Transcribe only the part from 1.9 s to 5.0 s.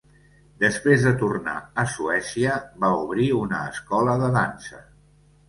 Suècia, va obrir una escola de dansa.